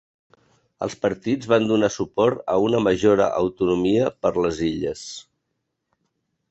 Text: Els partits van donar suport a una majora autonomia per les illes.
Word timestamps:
Els 0.85 0.95
partits 1.03 1.49
van 1.51 1.67
donar 1.71 1.89
suport 1.97 2.41
a 2.55 2.57
una 2.69 2.81
majora 2.87 3.29
autonomia 3.43 4.11
per 4.27 4.35
les 4.47 4.65
illes. 4.73 5.05